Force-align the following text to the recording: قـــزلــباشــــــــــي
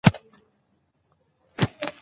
قـــزلــباشــــــــــي 1.57 1.87